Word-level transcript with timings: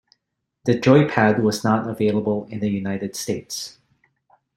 The 0.65 0.79
Joypad 0.79 1.43
was 1.43 1.63
not 1.63 1.87
available 1.87 2.45
in 2.49 2.59
the 2.59 2.71
United 2.71 3.15
States. 3.15 3.77